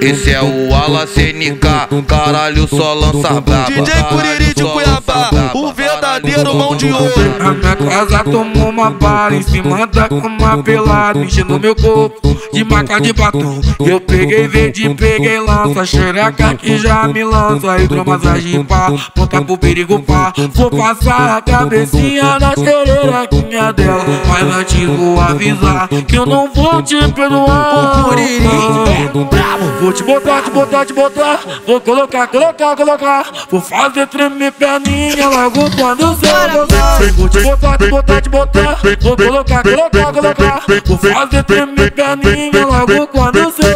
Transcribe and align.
Esse 0.00 0.32
é 0.32 0.40
o 0.42 0.74
Ala 0.74 1.06
CNK, 1.06 2.04
caralho, 2.06 2.68
só 2.68 2.94
lança 2.94 3.40
braba. 3.40 3.70
DJ 3.70 4.02
Curiri 4.04 4.54
de 4.54 4.62
Cuiabá, 4.62 5.30
o 5.54 5.72
verdadeiro 6.22 6.54
mão 6.54 6.76
de 6.76 6.92
ouro. 6.92 7.12
A 7.40 7.52
minha 7.52 7.76
casa 7.76 8.24
tomou 8.24 8.68
uma 8.68 8.90
bala 8.90 9.34
em 9.34 9.42
cima 9.42 9.86
da 9.86 10.08
cama 10.08 10.62
pelada, 10.62 11.18
enchendo 11.18 11.58
meu 11.58 11.74
corpo 11.74 12.36
de 12.52 12.64
maca 12.64 13.00
de 13.00 13.12
batom. 13.12 13.60
Eu 13.80 14.00
peguei 14.00 14.46
verde, 14.46 14.94
peguei 14.94 15.40
lança, 15.40 15.84
xereca 15.84 16.54
que 16.54 16.78
já 16.78 17.08
me 17.08 17.24
lança. 17.24 17.78
Hidromassagem 17.78 18.64
pá, 18.64 18.92
ponta 19.14 19.42
pro 19.42 19.58
perigo 19.58 20.00
pá. 20.00 20.32
Vou 20.52 20.70
passar 20.70 21.38
a 21.38 21.42
cabecinha 21.42 22.38
na 22.38 22.54
xerequinha 22.54 23.72
dela. 23.72 24.04
Mas 24.28 24.56
antes 24.56 24.84
vou 24.84 25.20
avisar 25.20 25.88
que 25.88 26.16
eu 26.16 26.26
não 26.26 26.52
vou 26.52 26.82
te 26.82 26.96
perdoar. 27.12 28.06
Vou 29.80 29.92
te 29.92 30.02
botar, 30.04 30.42
te 30.42 30.50
botar, 30.50 30.84
te 30.84 30.92
botar. 30.92 31.40
Vou 31.66 31.80
colocar, 31.80 32.26
colocar, 32.28 32.76
colocar. 32.76 33.26
Vou 33.50 33.60
fazer 33.60 34.06
tremer 34.06 34.52
perninha 34.52 35.28
logo 35.28 35.70
quando 35.76 36.11
te 37.32 37.42
botar, 37.42 37.78
botar, 37.78 38.28
botar. 38.28 38.78
Vou 39.00 39.16
colocar, 39.16 39.62
colocar, 39.62 40.12
colocar. 40.12 40.62
Vou 40.86 40.98
fazer 40.98 41.42
tremer 41.44 41.90
perninha 41.92 42.66
logo 42.66 43.06
quando 43.08 43.44
gozar. 43.44 43.74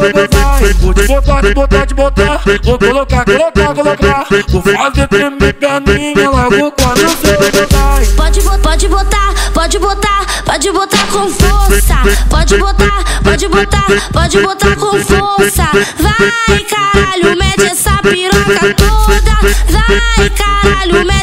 Te 0.94 1.06
botar, 1.06 1.54
botar, 1.54 1.94
botar. 1.94 2.42
Vou 2.62 2.78
colocar, 2.78 3.24
colocar, 3.24 3.74
colocar. 3.74 4.27
Vou 4.48 4.62
fazer 4.62 5.08
tremer 5.08 5.54
perninha 5.54 6.30
logo 6.30 6.72
quando 6.72 7.00
gozar. 7.00 8.16
Pode, 8.16 8.41
pode 8.60 8.88
botar, 8.88 9.34
pode 9.55 9.78
botar, 9.78 10.27
pode 10.44 10.72
botar 10.72 11.06
com 11.06 11.30
força. 11.30 11.96
Pode 12.28 12.58
botar, 12.58 13.05
pode 13.24 13.48
botar, 13.48 13.86
pode 14.12 14.41
botar 14.41 14.77
com 14.77 15.00
força. 15.00 15.68
Vai, 15.98 16.60
caralho, 16.64 17.36
mete 17.36 17.66
essa 17.66 17.98
piroca 18.02 18.74
toda. 18.74 19.36
Vai, 19.70 20.30
caralho, 20.30 21.06
mete 21.06 21.16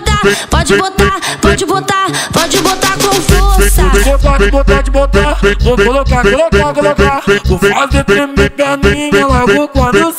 toda. 0.00 0.36
Pode 0.50 0.76
botar, 0.76 1.20
pode 1.40 1.66
botar, 1.66 2.06
pode 2.32 2.58
botar 2.58 2.92
com 2.98 3.14
força. 3.14 3.82
botar, 4.04 4.38
te 4.38 4.50
botar, 4.50 4.82
te 4.82 4.90
botar. 4.90 5.38
Vou 5.60 5.76
colocar, 5.76 6.22
colocar, 6.22 6.74
colocar. 6.74 7.22
Vou 7.44 7.58
fazer 7.58 8.04
tremer 8.04 8.50
perninha 8.50 9.26
logo 9.26 9.68
quando. 9.68 10.12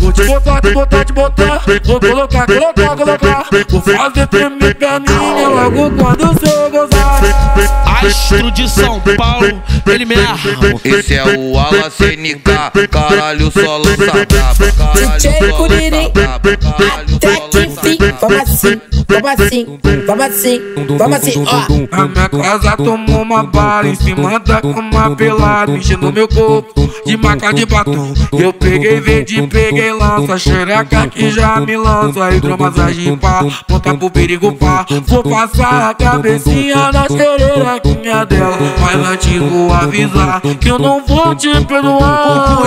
Vou 0.00 0.12
te 0.12 0.24
botar, 0.24 0.60
botar, 0.72 1.04
te 1.04 1.12
botar. 1.12 1.62
Vou 1.84 2.00
colocar, 2.00 2.46
colocar, 2.46 2.96
colocar. 2.96 3.46
Vou 3.68 3.80
fazer 3.80 4.26
tremer 4.28 4.74
perninha 4.74 5.48
logo 5.48 5.90
quando 5.90 6.26
você 6.34 6.70
gozar. 6.70 7.04
Astro 8.04 8.50
de 8.50 8.68
São 8.68 9.00
Paulo, 9.16 9.62
ele 9.86 10.04
mesmo. 10.04 10.80
Esse 10.84 11.14
é 11.14 11.24
o 11.24 11.58
Ala 11.58 11.90
CNK, 11.90 12.88
caralho, 12.90 13.50
só 13.50 13.78
lança 13.78 13.96
braba. 13.96 14.72
Caralho, 14.72 15.18
DJ 15.18 15.32
só 15.38 15.56
Curiri, 15.56 15.90
lança 15.90 16.38
braba. 16.38 16.56
Caralho, 16.56 17.18
Vamos 18.26 18.40
assim, 18.40 18.80
vamos 19.06 19.30
assim, 19.40 19.78
vamos 20.06 20.24
assim, 20.24 20.60
vamos 20.98 21.16
assim, 21.16 21.44
ó. 21.46 21.96
A 21.96 22.08
minha 22.08 22.28
casa 22.28 22.76
tomou 22.76 23.20
uma 23.22 23.42
bala 23.42 23.88
em 23.88 23.94
cima 23.94 24.40
da 24.40 24.62
cama 24.62 25.14
pelada, 25.14 25.72
enchendo 25.72 26.10
meu 26.10 26.26
corpo 26.26 26.88
de 27.04 27.16
maca 27.16 27.52
de 27.52 27.66
batom. 27.66 28.14
Eu 28.32 28.52
peguei 28.52 28.98
verde, 28.98 29.46
peguei 29.46 29.92
lança, 29.92 30.38
xereca 30.38 31.06
que 31.08 31.30
já 31.30 31.60
me 31.60 31.76
lança. 31.76 32.34
Hidromassagem 32.34 33.16
pá, 33.18 33.44
ponta 33.68 33.94
pro 33.94 34.10
perigo 34.10 34.52
pá. 34.52 34.86
Vou 35.06 35.22
passar 35.22 35.90
a 35.90 35.94
cabecinha 35.94 36.90
na 36.90 37.06
xerequinha 37.06 38.24
dela. 38.24 38.56
Mas 38.80 39.06
antes 39.06 39.38
vou 39.38 39.72
avisar 39.72 40.40
que 40.58 40.70
eu 40.70 40.78
não 40.78 41.04
vou 41.04 41.34
te 41.34 41.48
perdoar. 41.66 42.58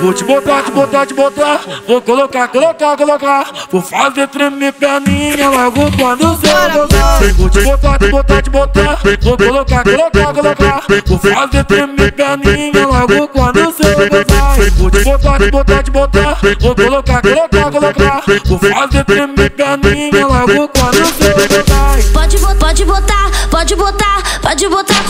Vou 0.00 0.12
te 0.14 0.24
botar, 0.24 0.62
te 0.62 0.70
botar, 0.70 1.06
te 1.06 1.14
botar. 1.14 1.60
Vou 1.86 2.00
colocar, 2.00 2.48
colocar, 2.48 2.96
colocar. 2.96 3.52
Vou 3.70 3.81
fazer 3.82 4.28
tremer 4.28 4.72
perninha 4.72 5.48
logo 5.48 5.90
quando 5.96 6.36
você 6.36 6.48
gozar. 6.72 7.20
Vou 7.36 7.48
botar, 7.48 7.98
botar, 8.10 8.42
te 8.42 8.50
botar. 8.50 8.98
Vou 9.20 9.36
colocar, 9.36 9.84
colocar, 9.84 10.34
colocar. 10.34 10.82
Vou 11.06 11.18
fazer 11.18 11.64
tremer 11.64 12.12
perninha 12.12 12.86
logo 12.86 13.28
quando 13.28 13.64
você 13.64 13.94
gozar. 14.08 14.56
Vou 14.78 14.90
botar, 15.18 15.38
te 15.38 15.50
botar, 15.50 15.82
te 15.82 15.90
botar. 15.90 16.38
Vou 16.60 16.74
colocar, 16.74 17.22
colocar, 17.22 17.70
colocar. 17.70 18.22
Vou 18.46 18.58
fazer 18.58 19.04
tremer 19.04 19.50
perninha 19.50 20.26
logo 20.26 20.68
quando 20.68 20.98
você 20.98 21.32
gozar. 21.48 22.12
Pode, 22.12 22.38
pode 22.56 22.84
botar 22.84 23.30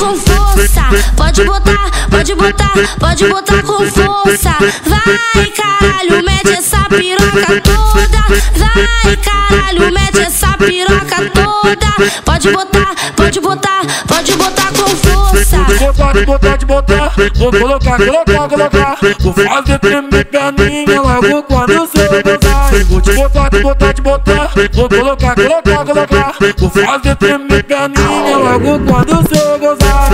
com 0.02 0.16
força. 0.16 0.82
Pode 1.16 1.44
botar, 1.44 1.90
pode 2.10 2.34
botar, 2.34 2.72
pode 2.98 3.28
botar 3.28 3.62
com 3.62 3.86
força. 3.90 4.56
Vai, 4.84 5.46
caralho, 5.50 6.24
mete 6.24 6.50
essa 6.58 6.84
piroca 6.88 7.60
toda. 7.60 8.18
Vai, 8.56 9.16
caralho, 9.16 9.92
mete 9.92 10.18
essa 10.18 10.56
piroca 10.58 11.30
toda. 11.32 12.20
Pode 12.24 12.50
botar, 12.50 12.94
pode 13.16 13.40
botar, 13.40 13.82
pode 14.08 14.32
botar 14.32 14.72
com 14.72 14.88
força. 14.88 15.21
Botar, 15.78 16.25
botar, 16.25 16.59
te 16.59 16.66
botar. 16.66 17.12
Vou 17.37 17.50
colocar, 17.50 17.97
colocar, 17.97 18.48
colocar. 18.48 18.98
Vou 19.20 19.32
fazer 19.32 19.78
tremer 19.78 20.25
perninha 20.26 21.00
logo 21.00 21.43
quando 21.44 21.75
você 21.75 22.09
gozar. 22.22 22.84
Vou 22.88 23.00
te 23.00 23.12
botar, 23.15 23.50
te 23.50 23.62
botar, 23.62 23.94
te 23.94 24.03
botar. 24.03 24.50
Vou 24.72 24.88
colocar, 24.88 25.34
colocar, 25.34 25.84
colocar. 25.84 26.34
Vou 26.59 26.70
fazer 26.70 27.16
tremer 27.16 27.65
perninha 27.65 28.37
logo 28.37 28.81
quando 28.81 29.22
você 29.22 29.59
gozar. 29.59 30.10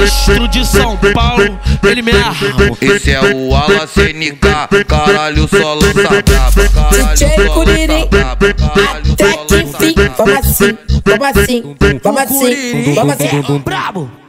Astro 0.00 0.48
de 0.48 0.66
São 0.66 0.96
Paulo, 1.12 1.58
ele 1.82 2.02
mesmo. 2.02 2.34
Esse 2.80 3.12
é 3.12 3.20
o 3.20 3.54
Ala 3.54 3.86
CNK, 3.86 4.84
caralho, 4.86 5.48
só 5.48 5.74
lança 5.74 6.22
braba. 6.22 6.68
Caralho, 6.68 7.14
DJ 7.14 7.28
só 7.28 7.42
lança 7.42 7.54
Curiri, 7.54 8.08
braba. 8.08 8.54
Caralho, 8.54 9.12
até 9.12 9.66
só 9.66 9.78
que 9.78 9.92
braba. 9.92 10.24
Vamos 10.24 10.46
assim, 10.46 10.72
vamos 11.04 11.36
assim, 11.36 11.74
vamos 12.04 12.20
assim, 12.20 12.94
vamos 12.94 13.12
assim. 13.12 13.58
Brabo. 13.58 14.19